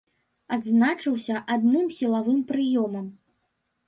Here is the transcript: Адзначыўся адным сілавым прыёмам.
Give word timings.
Адзначыўся 0.55 1.35
адным 1.55 1.85
сілавым 1.97 2.39
прыёмам. 2.53 3.05